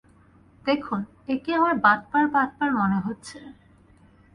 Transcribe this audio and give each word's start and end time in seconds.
দেখুন, 0.65 0.99
একে 1.27 1.51
আমার 1.53 1.75
বাটপার 1.75 2.25
বাটপার 2.27 2.69
মনে 2.71 2.97
হচ্ছে। 2.99 3.37